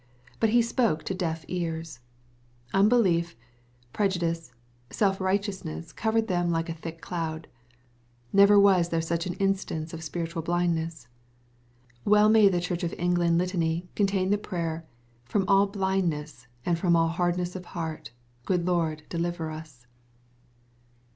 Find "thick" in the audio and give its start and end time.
6.73-7.01